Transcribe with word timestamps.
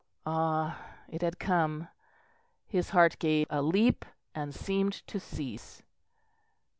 Ah! 0.25 0.83
it 1.09 1.21
had 1.21 1.37
come; 1.37 1.87
his 2.65 2.89
heart 2.89 3.19
gave 3.19 3.45
a 3.51 3.61
leap 3.61 4.03
and 4.33 4.51
seemed 4.51 4.93
to 5.05 5.19
cease. 5.19 5.83